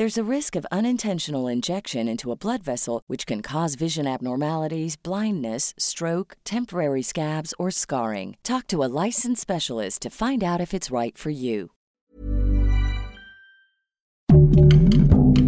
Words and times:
There's 0.00 0.16
a 0.16 0.24
risk 0.36 0.56
of 0.56 0.64
unintentional 0.72 1.46
injection 1.46 2.08
into 2.08 2.32
a 2.32 2.34
blood 2.34 2.62
vessel, 2.62 3.02
which 3.06 3.26
can 3.26 3.42
cause 3.42 3.74
vision 3.74 4.06
abnormalities, 4.06 4.96
blindness, 4.96 5.74
stroke, 5.76 6.38
temporary 6.42 7.02
scabs, 7.02 7.52
or 7.58 7.70
scarring. 7.70 8.38
Talk 8.42 8.66
to 8.68 8.82
a 8.82 8.88
licensed 8.88 9.42
specialist 9.42 10.00
to 10.00 10.08
find 10.08 10.42
out 10.42 10.58
if 10.58 10.72
it's 10.72 10.90
right 10.90 11.18
for 11.18 11.28
you. 11.28 11.72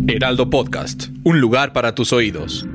Heraldo 0.07 0.51
Podcast, 0.51 1.09
un 1.25 1.41
lugar 1.41 1.73
para 1.73 1.95
tus 1.95 2.13
oídos. 2.13 2.67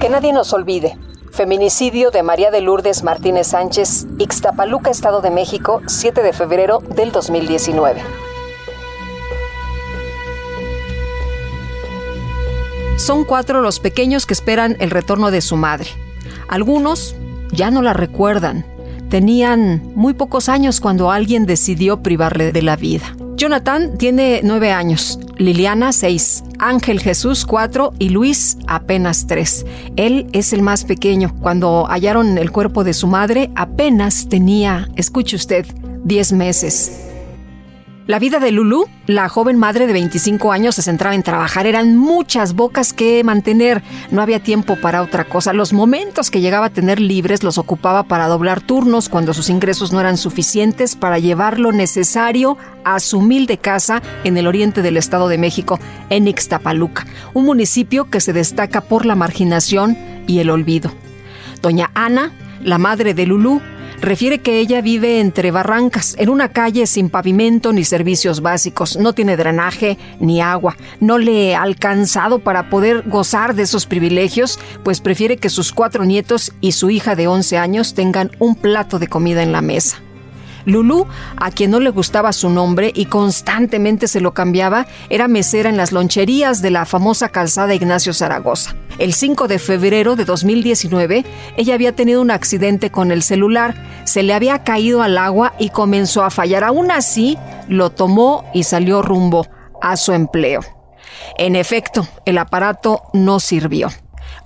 Que 0.00 0.08
nadie 0.08 0.32
nos 0.32 0.54
olvide. 0.54 0.96
Feminicidio 1.32 2.10
de 2.10 2.22
María 2.22 2.50
de 2.50 2.62
Lourdes 2.62 3.02
Martínez 3.02 3.48
Sánchez, 3.48 4.06
Ixtapaluca, 4.18 4.90
Estado 4.90 5.20
de 5.20 5.28
México, 5.28 5.82
7 5.86 6.22
de 6.22 6.32
febrero 6.32 6.78
del 6.78 7.12
2019. 7.12 8.21
Son 13.02 13.24
cuatro 13.24 13.62
los 13.62 13.80
pequeños 13.80 14.26
que 14.26 14.32
esperan 14.32 14.76
el 14.78 14.92
retorno 14.92 15.32
de 15.32 15.40
su 15.40 15.56
madre. 15.56 15.88
Algunos 16.48 17.16
ya 17.50 17.68
no 17.72 17.82
la 17.82 17.94
recuerdan. 17.94 18.64
Tenían 19.10 19.82
muy 19.96 20.14
pocos 20.14 20.48
años 20.48 20.80
cuando 20.80 21.10
alguien 21.10 21.44
decidió 21.44 22.00
privarle 22.00 22.52
de 22.52 22.62
la 22.62 22.76
vida. 22.76 23.16
Jonathan 23.34 23.98
tiene 23.98 24.40
nueve 24.44 24.70
años, 24.70 25.18
Liliana 25.36 25.92
seis, 25.92 26.44
Ángel 26.60 27.00
Jesús 27.00 27.44
cuatro 27.44 27.92
y 27.98 28.10
Luis 28.10 28.56
apenas 28.68 29.26
tres. 29.26 29.66
Él 29.96 30.28
es 30.32 30.52
el 30.52 30.62
más 30.62 30.84
pequeño. 30.84 31.34
Cuando 31.40 31.86
hallaron 31.88 32.38
el 32.38 32.52
cuerpo 32.52 32.84
de 32.84 32.94
su 32.94 33.08
madre, 33.08 33.50
apenas 33.56 34.28
tenía, 34.28 34.88
escuche 34.94 35.34
usted, 35.34 35.66
diez 36.04 36.32
meses. 36.32 37.08
La 38.08 38.18
vida 38.18 38.40
de 38.40 38.50
Lulu, 38.50 38.86
la 39.06 39.28
joven 39.28 39.56
madre 39.56 39.86
de 39.86 39.92
25 39.92 40.50
años, 40.50 40.74
se 40.74 40.82
centraba 40.82 41.14
en 41.14 41.22
trabajar. 41.22 41.68
Eran 41.68 41.96
muchas 41.96 42.54
bocas 42.54 42.92
que 42.92 43.22
mantener. 43.22 43.80
No 44.10 44.22
había 44.22 44.42
tiempo 44.42 44.74
para 44.74 45.02
otra 45.02 45.24
cosa. 45.24 45.52
Los 45.52 45.72
momentos 45.72 46.28
que 46.28 46.40
llegaba 46.40 46.66
a 46.66 46.70
tener 46.70 46.98
libres 46.98 47.44
los 47.44 47.58
ocupaba 47.58 48.02
para 48.02 48.26
doblar 48.26 48.60
turnos 48.60 49.08
cuando 49.08 49.32
sus 49.32 49.48
ingresos 49.50 49.92
no 49.92 50.00
eran 50.00 50.16
suficientes 50.16 50.96
para 50.96 51.20
llevar 51.20 51.60
lo 51.60 51.70
necesario 51.70 52.58
a 52.82 52.98
su 52.98 53.18
humilde 53.18 53.58
casa 53.58 54.02
en 54.24 54.36
el 54.36 54.48
oriente 54.48 54.82
del 54.82 54.96
Estado 54.96 55.28
de 55.28 55.38
México, 55.38 55.78
en 56.10 56.26
Ixtapaluca, 56.26 57.06
un 57.34 57.44
municipio 57.44 58.10
que 58.10 58.20
se 58.20 58.32
destaca 58.32 58.80
por 58.80 59.06
la 59.06 59.14
marginación 59.14 59.96
y 60.26 60.40
el 60.40 60.50
olvido. 60.50 60.90
Doña 61.60 61.92
Ana, 61.94 62.32
la 62.64 62.78
madre 62.78 63.14
de 63.14 63.26
Lulú, 63.26 63.62
refiere 64.02 64.40
que 64.40 64.58
ella 64.58 64.82
vive 64.82 65.20
entre 65.20 65.50
barrancas, 65.50 66.14
en 66.18 66.28
una 66.28 66.48
calle 66.50 66.86
sin 66.86 67.08
pavimento 67.08 67.72
ni 67.72 67.84
servicios 67.84 68.42
básicos, 68.42 68.96
no 68.96 69.14
tiene 69.14 69.36
drenaje 69.36 69.96
ni 70.20 70.42
agua, 70.42 70.76
no 71.00 71.18
le 71.18 71.54
ha 71.54 71.62
alcanzado 71.62 72.40
para 72.40 72.68
poder 72.68 73.08
gozar 73.08 73.54
de 73.54 73.62
esos 73.62 73.86
privilegios, 73.86 74.58
pues 74.82 75.00
prefiere 75.00 75.36
que 75.36 75.48
sus 75.48 75.72
cuatro 75.72 76.04
nietos 76.04 76.52
y 76.60 76.72
su 76.72 76.90
hija 76.90 77.14
de 77.16 77.28
11 77.28 77.56
años 77.58 77.94
tengan 77.94 78.32
un 78.38 78.56
plato 78.56 78.98
de 78.98 79.06
comida 79.06 79.42
en 79.42 79.52
la 79.52 79.62
mesa. 79.62 80.02
Lulú, 80.64 81.06
a 81.36 81.50
quien 81.50 81.70
no 81.70 81.80
le 81.80 81.90
gustaba 81.90 82.32
su 82.32 82.50
nombre 82.50 82.92
y 82.94 83.06
constantemente 83.06 84.08
se 84.08 84.20
lo 84.20 84.34
cambiaba, 84.34 84.86
era 85.10 85.28
mesera 85.28 85.68
en 85.68 85.76
las 85.76 85.92
loncherías 85.92 86.62
de 86.62 86.70
la 86.70 86.84
famosa 86.84 87.28
calzada 87.28 87.74
Ignacio 87.74 88.12
Zaragoza. 88.12 88.74
El 88.98 89.14
5 89.14 89.48
de 89.48 89.58
febrero 89.58 90.16
de 90.16 90.24
2019, 90.24 91.24
ella 91.56 91.74
había 91.74 91.94
tenido 91.94 92.20
un 92.20 92.30
accidente 92.30 92.90
con 92.90 93.10
el 93.10 93.22
celular, 93.22 93.74
se 94.04 94.22
le 94.22 94.34
había 94.34 94.64
caído 94.64 95.02
al 95.02 95.18
agua 95.18 95.54
y 95.58 95.70
comenzó 95.70 96.22
a 96.24 96.30
fallar. 96.30 96.64
Aún 96.64 96.90
así, 96.90 97.38
lo 97.68 97.90
tomó 97.90 98.44
y 98.52 98.64
salió 98.64 99.02
rumbo 99.02 99.46
a 99.80 99.96
su 99.96 100.12
empleo. 100.12 100.60
En 101.36 101.56
efecto, 101.56 102.06
el 102.24 102.38
aparato 102.38 103.02
no 103.12 103.40
sirvió. 103.40 103.88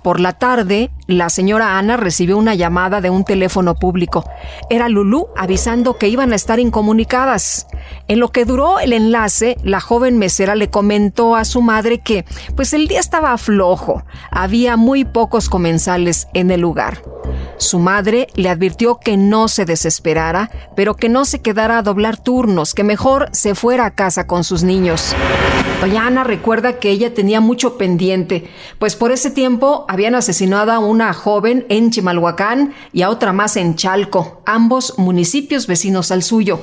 Por 0.01 0.19
la 0.19 0.33
tarde, 0.33 0.91
la 1.07 1.29
señora 1.29 1.77
Ana 1.77 1.97
recibió 1.97 2.37
una 2.37 2.55
llamada 2.55 3.01
de 3.01 3.09
un 3.09 3.23
teléfono 3.23 3.75
público. 3.75 4.23
Era 4.69 4.89
Lulú 4.89 5.27
avisando 5.35 5.97
que 5.97 6.07
iban 6.07 6.31
a 6.31 6.35
estar 6.35 6.59
incomunicadas. 6.59 7.67
En 8.07 8.19
lo 8.19 8.29
que 8.29 8.45
duró 8.45 8.79
el 8.79 8.93
enlace, 8.93 9.57
la 9.63 9.79
joven 9.79 10.17
mesera 10.17 10.55
le 10.55 10.69
comentó 10.69 11.35
a 11.35 11.45
su 11.45 11.61
madre 11.61 11.99
que, 11.99 12.25
pues 12.55 12.73
el 12.73 12.87
día 12.87 12.99
estaba 12.99 13.37
flojo, 13.37 14.03
había 14.31 14.77
muy 14.77 15.05
pocos 15.05 15.49
comensales 15.49 16.27
en 16.33 16.51
el 16.51 16.61
lugar. 16.61 17.01
Su 17.57 17.79
madre 17.79 18.27
le 18.35 18.49
advirtió 18.49 18.99
que 18.99 19.17
no 19.17 19.47
se 19.47 19.65
desesperara, 19.65 20.51
pero 20.75 20.95
que 20.95 21.09
no 21.09 21.25
se 21.25 21.41
quedara 21.41 21.79
a 21.79 21.81
doblar 21.81 22.17
turnos, 22.17 22.75
que 22.75 22.83
mejor 22.83 23.29
se 23.31 23.55
fuera 23.55 23.85
a 23.85 23.95
casa 23.95 24.27
con 24.27 24.43
sus 24.43 24.63
niños. 24.63 25.15
Doña 25.81 26.05
Ana 26.05 26.23
recuerda 26.23 26.79
que 26.79 26.89
ella 26.89 27.13
tenía 27.13 27.41
mucho 27.41 27.77
pendiente, 27.77 28.49
pues 28.77 28.95
por 28.95 29.11
ese 29.11 29.31
tiempo 29.31 29.85
habían 29.87 30.15
asesinado 30.15 30.71
a 30.71 30.79
una 30.79 31.13
joven 31.13 31.65
en 31.69 31.91
Chimalhuacán 31.91 32.73
y 32.93 33.01
a 33.01 33.09
otra 33.09 33.33
más 33.33 33.57
en 33.57 33.75
Chalco, 33.75 34.41
ambos 34.45 34.93
municipios 34.97 35.65
vecinos 35.65 36.11
al 36.11 36.23
suyo. 36.23 36.59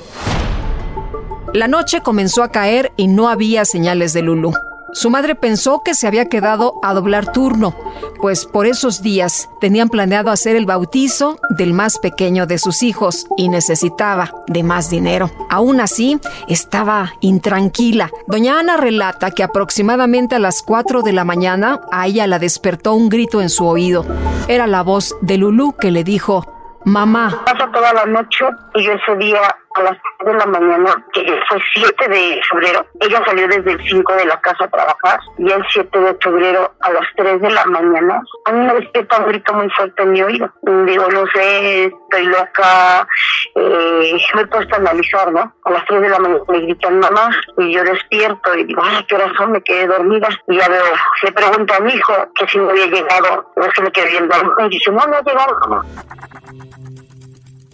La 1.53 1.69
noche 1.69 2.01
comenzó 2.01 2.43
a 2.43 2.51
caer 2.51 2.93
y 2.97 3.07
no 3.07 3.29
había 3.29 3.65
señales 3.65 4.13
de 4.13 4.23
Lulú. 4.23 4.53
Su 4.95 5.11
madre 5.11 5.35
pensó 5.35 5.83
que 5.85 5.93
se 5.93 6.07
había 6.07 6.29
quedado 6.29 6.75
a 6.81 6.95
doblar 6.95 7.33
turno, 7.33 7.75
pues 8.21 8.47
por 8.47 8.65
esos 8.65 9.03
días 9.03 9.51
tenían 9.61 9.89
planeado 9.89 10.31
hacer 10.31 10.55
el 10.55 10.67
bautizo 10.67 11.37
del 11.51 11.73
más 11.73 11.99
pequeño 11.99 12.47
de 12.47 12.59
sus 12.59 12.85
hijos 12.85 13.27
y 13.37 13.49
necesitaba 13.49 14.33
de 14.47 14.63
más 14.63 14.91
dinero. 14.91 15.33
Aún 15.51 15.81
así, 15.81 16.21
estaba 16.47 17.13
intranquila. 17.21 18.09
Doña 18.29 18.61
Ana 18.61 18.77
relata 18.77 19.33
que 19.33 19.43
aproximadamente 19.43 20.37
a 20.37 20.39
las 20.39 20.63
4 20.63 21.03
de 21.03 21.13
la 21.13 21.25
mañana 21.25 21.81
a 21.91 22.07
ella 22.07 22.29
la 22.29 22.39
despertó 22.39 22.95
un 22.95 23.09
grito 23.09 23.43
en 23.43 23.51
su 23.51 23.67
oído. 23.67 24.07
Era 24.47 24.69
la 24.69 24.83
voz 24.83 25.17
de 25.23 25.39
Lulú 25.39 25.75
que 25.77 25.91
le 25.91 26.05
dijo, 26.05 26.54
Mamá. 26.85 27.43
Pasa 27.47 27.71
toda 27.73 27.93
la 27.95 28.05
noche 28.05 28.45
y 28.75 28.85
yo 28.85 28.93
ese 28.93 29.17
día 29.17 29.41
a 29.75 29.83
las 29.83 29.97
3 30.21 30.33
de 30.33 30.39
la 30.39 30.47
mañana, 30.47 31.05
que 31.13 31.23
fue 31.49 31.59
7 31.75 32.09
de 32.09 32.41
febrero, 32.49 32.87
ella 33.01 33.23
salió 33.27 33.49
desde 33.49 33.73
el 33.73 33.89
5 33.89 34.13
de 34.15 34.25
la 34.27 34.41
casa 34.41 34.65
a 34.65 34.69
trabajar 34.69 35.19
y 35.39 35.51
el 35.51 35.65
7 35.69 35.99
de 35.99 36.15
febrero 36.23 36.75
a 36.81 36.93
las 36.93 37.07
3 37.17 37.41
de 37.41 37.51
la 37.51 37.65
mañana, 37.67 38.23
a 38.45 38.53
mí 38.53 38.67
me 38.67 38.75
despierta 38.75 39.19
un 39.19 39.29
grito 39.29 39.53
muy 39.55 39.69
fuerte 39.71 40.03
en 40.03 40.13
mi 40.13 40.23
oído. 40.23 40.53
Digo, 40.63 41.09
no 41.09 41.27
sé, 41.35 41.87
estoy 41.87 42.27
loca, 42.27 43.09
eh, 43.57 44.17
me 44.35 44.43
he 44.43 44.47
puesto 44.47 44.75
a 44.75 44.79
analizar, 44.79 45.33
¿no? 45.33 45.53
A 45.65 45.71
las 45.71 45.85
3 45.87 46.03
de 46.03 46.09
la 46.09 46.19
mañana 46.19 46.41
me 46.49 46.61
gritan 46.61 47.01
mamá 47.01 47.31
y 47.59 47.73
yo 47.73 47.83
despierto 47.83 48.55
y 48.55 48.65
digo, 48.65 48.83
ay, 48.85 49.05
qué 49.09 49.19
razón, 49.19 49.53
me 49.53 49.63
quedé 49.63 49.87
dormida. 49.87 50.29
Y 50.49 50.59
ya 50.59 50.69
veo, 50.69 50.83
le 51.23 51.33
pregunto 51.33 51.75
a 51.75 51.81
mi 51.81 51.95
hijo 51.95 52.13
que 52.35 52.47
si 52.47 52.59
no 52.59 52.71
había 52.71 52.87
llegado, 52.87 53.53
no 53.57 53.69
que 53.69 53.83
me 53.83 53.91
quedé 53.91 54.11
viendo, 54.11 54.37
y 54.61 54.69
dice, 54.69 54.91
no, 54.93 55.05
no 55.07 55.17
ha 55.17 55.23
llegado, 55.23 55.59
mamá. 55.61 55.85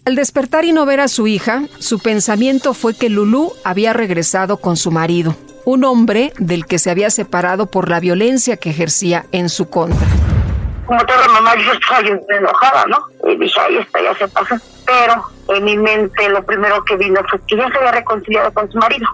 Al 0.06 0.14
despertar 0.16 0.64
y 0.64 0.72
no 0.72 0.86
ver 0.86 1.00
a 1.00 1.08
su 1.08 1.26
hija, 1.26 1.62
su 1.78 1.98
pensamiento 1.98 2.74
fue 2.74 2.94
que 2.94 3.08
Lulú 3.08 3.52
había 3.64 3.92
regresado 3.92 4.56
con 4.56 4.76
su 4.76 4.90
marido, 4.90 5.36
un 5.64 5.84
hombre 5.84 6.32
del 6.38 6.66
que 6.66 6.78
se 6.78 6.90
había 6.90 7.10
separado 7.10 7.66
por 7.66 7.88
la 7.88 8.00
violencia 8.00 8.56
que 8.56 8.70
ejercía 8.70 9.26
en 9.30 9.48
su 9.48 9.68
contra. 9.68 10.06
Como 10.86 11.04
toda 11.06 11.28
mamá, 11.28 11.54
yo 11.56 11.72
estaba 11.72 12.00
enojada, 12.36 12.86
¿no? 12.86 12.98
Y 13.30 13.36
dije, 13.36 13.60
ahí 13.60 13.76
está, 13.76 14.02
ya 14.02 14.14
se 14.16 14.26
pasa. 14.26 14.60
Pero 14.84 15.22
en 15.56 15.64
mi 15.64 15.76
mente 15.76 16.28
lo 16.28 16.44
primero 16.44 16.82
que 16.84 16.96
vino 16.96 17.20
fue 17.30 17.38
que 17.46 17.56
ya 17.56 17.68
se 17.70 17.78
había 17.78 17.92
reconciliado 17.92 18.52
con 18.52 18.68
su 18.72 18.78
marido. 18.78 19.06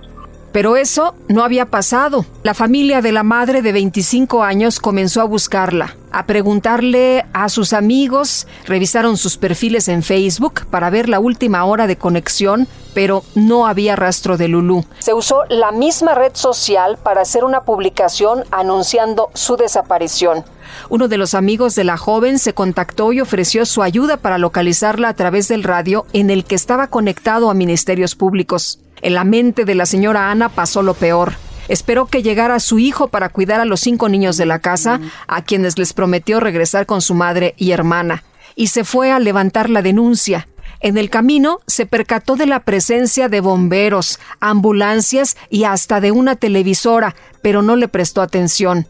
Pero 0.52 0.76
eso 0.76 1.14
no 1.28 1.44
había 1.44 1.66
pasado. 1.66 2.24
La 2.42 2.54
familia 2.54 3.02
de 3.02 3.12
la 3.12 3.22
madre 3.22 3.60
de 3.60 3.72
25 3.72 4.42
años 4.42 4.80
comenzó 4.80 5.20
a 5.20 5.24
buscarla, 5.24 5.96
a 6.16 6.24
preguntarle 6.24 7.26
a 7.34 7.50
sus 7.50 7.74
amigos, 7.74 8.46
revisaron 8.64 9.18
sus 9.18 9.36
perfiles 9.36 9.88
en 9.88 10.02
Facebook 10.02 10.66
para 10.70 10.88
ver 10.88 11.10
la 11.10 11.20
última 11.20 11.64
hora 11.66 11.86
de 11.86 11.96
conexión 11.96 12.66
pero 12.96 13.24
no 13.34 13.66
había 13.66 13.94
rastro 13.94 14.38
de 14.38 14.48
Lulú. 14.48 14.86
Se 15.00 15.12
usó 15.12 15.44
la 15.50 15.70
misma 15.70 16.14
red 16.14 16.30
social 16.32 16.96
para 16.96 17.20
hacer 17.20 17.44
una 17.44 17.64
publicación 17.64 18.44
anunciando 18.50 19.28
su 19.34 19.58
desaparición. 19.58 20.46
Uno 20.88 21.06
de 21.06 21.18
los 21.18 21.34
amigos 21.34 21.74
de 21.74 21.84
la 21.84 21.98
joven 21.98 22.38
se 22.38 22.54
contactó 22.54 23.12
y 23.12 23.20
ofreció 23.20 23.66
su 23.66 23.82
ayuda 23.82 24.16
para 24.16 24.38
localizarla 24.38 25.10
a 25.10 25.14
través 25.14 25.46
del 25.48 25.62
radio 25.62 26.06
en 26.14 26.30
el 26.30 26.46
que 26.46 26.54
estaba 26.54 26.86
conectado 26.86 27.50
a 27.50 27.54
ministerios 27.54 28.14
públicos. 28.14 28.78
En 29.02 29.12
la 29.12 29.24
mente 29.24 29.66
de 29.66 29.74
la 29.74 29.84
señora 29.84 30.30
Ana 30.30 30.48
pasó 30.48 30.80
lo 30.80 30.94
peor. 30.94 31.34
Esperó 31.68 32.06
que 32.06 32.22
llegara 32.22 32.60
su 32.60 32.78
hijo 32.78 33.08
para 33.08 33.28
cuidar 33.28 33.60
a 33.60 33.64
los 33.64 33.80
cinco 33.80 34.08
niños 34.08 34.36
de 34.36 34.46
la 34.46 34.60
casa, 34.60 35.00
a 35.26 35.42
quienes 35.42 35.78
les 35.78 35.92
prometió 35.92 36.40
regresar 36.40 36.86
con 36.86 37.02
su 37.02 37.14
madre 37.14 37.54
y 37.56 37.72
hermana, 37.72 38.24
y 38.54 38.68
se 38.68 38.84
fue 38.84 39.10
a 39.10 39.18
levantar 39.18 39.70
la 39.70 39.82
denuncia. 39.82 40.48
En 40.80 40.98
el 40.98 41.10
camino 41.10 41.60
se 41.66 41.86
percató 41.86 42.36
de 42.36 42.46
la 42.46 42.60
presencia 42.60 43.28
de 43.28 43.40
bomberos, 43.40 44.20
ambulancias 44.40 45.36
y 45.48 45.64
hasta 45.64 46.00
de 46.00 46.12
una 46.12 46.36
televisora, 46.36 47.16
pero 47.42 47.62
no 47.62 47.76
le 47.76 47.88
prestó 47.88 48.22
atención. 48.22 48.86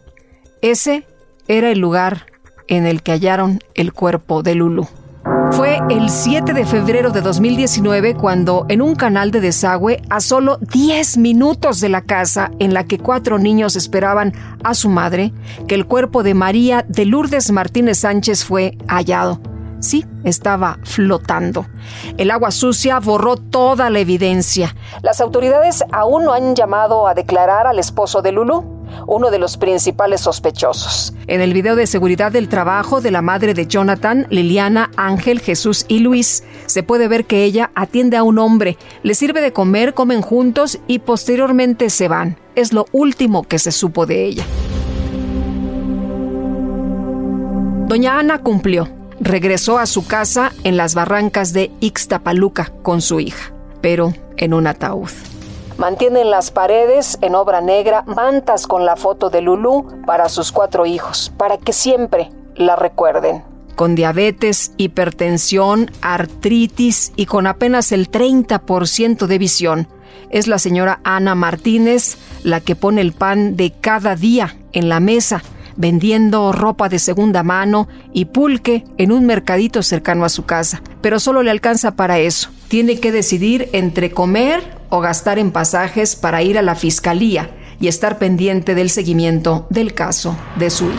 Ese 0.61 1.05
era 1.47 1.71
el 1.71 1.79
lugar 1.79 2.27
en 2.67 2.85
el 2.85 3.01
que 3.01 3.13
hallaron 3.13 3.63
el 3.73 3.93
cuerpo 3.93 4.43
de 4.43 4.55
Lulu. 4.55 4.87
Fue 5.51 5.79
el 5.89 6.09
7 6.09 6.53
de 6.53 6.65
febrero 6.65 7.09
de 7.11 7.21
2019 7.21 8.15
cuando 8.15 8.65
en 8.69 8.81
un 8.81 8.95
canal 8.95 9.31
de 9.31 9.41
desagüe 9.41 10.01
a 10.09 10.19
solo 10.19 10.57
10 10.57 11.17
minutos 11.17 11.79
de 11.79 11.89
la 11.89 12.01
casa 12.01 12.51
en 12.59 12.73
la 12.73 12.83
que 12.83 12.99
cuatro 12.99 13.39
niños 13.39 13.75
esperaban 13.75 14.33
a 14.63 14.73
su 14.73 14.89
madre, 14.89 15.33
que 15.67 15.75
el 15.75 15.85
cuerpo 15.85 16.23
de 16.23 16.33
María 16.33 16.85
de 16.87 17.05
Lourdes 17.05 17.51
Martínez 17.51 17.99
Sánchez 17.99 18.45
fue 18.45 18.77
hallado. 18.87 19.39
Sí, 19.79 20.05
estaba 20.23 20.79
flotando. 20.83 21.65
El 22.17 22.31
agua 22.31 22.51
sucia 22.51 22.99
borró 22.99 23.37
toda 23.37 23.89
la 23.89 23.99
evidencia. 23.99 24.75
Las 25.01 25.21
autoridades 25.21 25.83
aún 25.91 26.25
no 26.25 26.33
han 26.33 26.55
llamado 26.55 27.07
a 27.07 27.13
declarar 27.13 27.67
al 27.67 27.79
esposo 27.79 28.21
de 28.21 28.31
Lulu 28.31 28.76
uno 29.07 29.31
de 29.31 29.39
los 29.39 29.57
principales 29.57 30.21
sospechosos. 30.21 31.13
En 31.27 31.41
el 31.41 31.53
video 31.53 31.75
de 31.75 31.87
seguridad 31.87 32.31
del 32.31 32.49
trabajo 32.49 33.01
de 33.01 33.11
la 33.11 33.21
madre 33.21 33.53
de 33.53 33.67
Jonathan, 33.67 34.27
Liliana, 34.29 34.91
Ángel, 34.95 35.39
Jesús 35.39 35.85
y 35.87 35.99
Luis, 35.99 36.43
se 36.65 36.83
puede 36.83 37.07
ver 37.07 37.25
que 37.25 37.43
ella 37.43 37.71
atiende 37.75 38.17
a 38.17 38.23
un 38.23 38.39
hombre, 38.39 38.77
le 39.03 39.15
sirve 39.15 39.41
de 39.41 39.53
comer, 39.53 39.93
comen 39.93 40.21
juntos 40.21 40.79
y 40.87 40.99
posteriormente 40.99 41.89
se 41.89 42.07
van. 42.07 42.37
Es 42.55 42.73
lo 42.73 42.85
último 42.91 43.43
que 43.43 43.59
se 43.59 43.71
supo 43.71 44.05
de 44.05 44.25
ella. 44.25 44.45
Doña 47.87 48.19
Ana 48.19 48.39
cumplió. 48.39 48.89
Regresó 49.19 49.79
a 49.79 49.85
su 49.85 50.05
casa 50.05 50.51
en 50.63 50.77
las 50.77 50.93
barrancas 50.93 51.53
de 51.53 51.71
Ixtapaluca 51.79 52.71
con 52.83 53.01
su 53.01 53.19
hija, 53.19 53.51
pero 53.81 54.13
en 54.35 54.53
un 54.53 54.67
ataúd. 54.67 55.09
Mantienen 55.77 56.31
las 56.31 56.49
paredes 56.49 57.19
en 57.21 57.35
obra 57.35 57.61
negra 57.61 58.03
mantas 58.07 58.65
con 58.65 58.85
la 58.85 58.95
foto 58.95 59.29
de 59.29 59.41
Lulú 59.41 59.85
para 60.07 60.27
sus 60.27 60.51
cuatro 60.51 60.87
hijos, 60.87 61.31
para 61.37 61.57
que 61.57 61.71
siempre 61.71 62.31
la 62.55 62.75
recuerden. 62.75 63.43
Con 63.75 63.93
diabetes, 63.93 64.71
hipertensión, 64.77 65.91
artritis 66.01 67.13
y 67.15 67.27
con 67.27 67.45
apenas 67.45 67.91
el 67.91 68.09
30% 68.09 69.27
de 69.27 69.37
visión, 69.37 69.87
es 70.31 70.47
la 70.47 70.57
señora 70.57 70.99
Ana 71.03 71.35
Martínez 71.35 72.17
la 72.43 72.59
que 72.59 72.75
pone 72.75 73.01
el 73.01 73.13
pan 73.13 73.55
de 73.55 73.71
cada 73.71 74.15
día 74.15 74.57
en 74.73 74.89
la 74.89 74.99
mesa, 74.99 75.43
vendiendo 75.77 76.51
ropa 76.51 76.89
de 76.89 76.99
segunda 76.99 77.43
mano 77.43 77.87
y 78.13 78.25
pulque 78.25 78.83
en 78.97 79.11
un 79.11 79.25
mercadito 79.25 79.83
cercano 79.83 80.25
a 80.25 80.29
su 80.29 80.45
casa. 80.45 80.81
Pero 81.01 81.19
solo 81.19 81.43
le 81.43 81.51
alcanza 81.51 81.95
para 81.95 82.19
eso. 82.19 82.49
Tiene 82.67 82.99
que 82.99 83.11
decidir 83.11 83.69
entre 83.71 84.11
comer 84.11 84.77
o 84.89 84.99
gastar 84.99 85.39
en 85.39 85.51
pasajes 85.51 86.15
para 86.15 86.43
ir 86.43 86.57
a 86.57 86.61
la 86.61 86.75
fiscalía 86.75 87.51
y 87.79 87.87
estar 87.87 88.17
pendiente 88.17 88.75
del 88.75 88.89
seguimiento 88.89 89.67
del 89.69 89.93
caso 89.93 90.35
de 90.57 90.69
su 90.69 90.85
hija. 90.85 90.97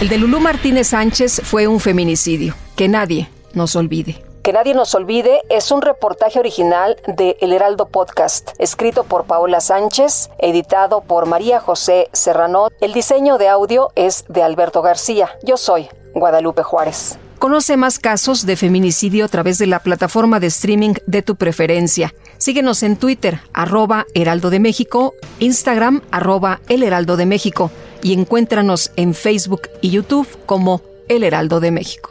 El 0.00 0.08
de 0.08 0.18
Lulú 0.18 0.40
Martínez 0.40 0.88
Sánchez 0.88 1.42
fue 1.44 1.66
un 1.66 1.80
feminicidio. 1.80 2.54
Que 2.76 2.88
nadie 2.88 3.28
nos 3.54 3.76
olvide. 3.76 4.29
Que 4.42 4.54
nadie 4.54 4.72
nos 4.72 4.94
olvide 4.94 5.42
es 5.50 5.70
un 5.70 5.82
reportaje 5.82 6.38
original 6.38 6.96
de 7.06 7.36
El 7.42 7.52
Heraldo 7.52 7.88
Podcast, 7.88 8.52
escrito 8.58 9.04
por 9.04 9.24
Paola 9.24 9.60
Sánchez, 9.60 10.30
editado 10.38 11.02
por 11.02 11.26
María 11.26 11.60
José 11.60 12.08
Serrano. 12.12 12.68
El 12.80 12.94
diseño 12.94 13.36
de 13.36 13.48
audio 13.48 13.90
es 13.96 14.24
de 14.28 14.42
Alberto 14.42 14.80
García. 14.80 15.28
Yo 15.42 15.58
soy 15.58 15.88
Guadalupe 16.14 16.62
Juárez. 16.62 17.18
Conoce 17.38 17.76
más 17.76 17.98
casos 17.98 18.46
de 18.46 18.56
feminicidio 18.56 19.26
a 19.26 19.28
través 19.28 19.58
de 19.58 19.66
la 19.66 19.80
plataforma 19.80 20.40
de 20.40 20.46
streaming 20.46 20.94
de 21.06 21.20
tu 21.20 21.36
preferencia. 21.36 22.14
Síguenos 22.38 22.82
en 22.82 22.96
Twitter, 22.96 23.40
arroba 23.52 24.06
Heraldo 24.14 24.48
de 24.48 24.60
México, 24.60 25.12
Instagram, 25.38 26.00
arroba 26.10 26.60
El 26.70 26.82
Heraldo 26.82 27.18
de 27.18 27.26
México 27.26 27.70
y 28.02 28.14
encuéntranos 28.14 28.90
en 28.96 29.12
Facebook 29.12 29.68
y 29.82 29.90
YouTube 29.90 30.26
como 30.46 30.80
El 31.08 31.24
Heraldo 31.24 31.60
de 31.60 31.72
México. 31.72 32.10